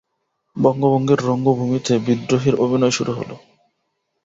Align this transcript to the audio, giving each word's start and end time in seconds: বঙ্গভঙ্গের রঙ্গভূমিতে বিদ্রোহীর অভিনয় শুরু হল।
বঙ্গভঙ্গের 0.57 1.19
রঙ্গভূমিতে 1.21 1.93
বিদ্রোহীর 2.05 2.55
অভিনয় 2.63 2.93
শুরু 2.97 3.11
হল। 3.13 3.29